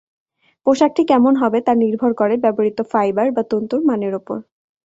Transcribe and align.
পোশাকটি 0.65 1.01
কেমন 1.07 1.33
হবে 1.35 1.59
তা 1.61 1.73
নির্ভর 1.83 2.11
করে 2.13 2.35
ব্যবহৃত 2.43 2.79
ফাইবার 2.91 3.27
বা 3.31 3.43
তন্তুর 3.51 3.81
মানের 3.89 4.13
উপরে। 4.15 4.41